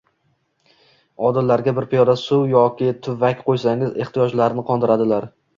oldilariga 1.27 1.75
bir 1.79 1.87
piyola 1.93 2.17
suv 2.21 2.47
yoki 2.53 2.89
tuvak 3.09 3.47
qo‘ysangiz, 3.51 3.95
ehtiyojlarini 4.07 4.69
qondiradilar. 4.73 5.33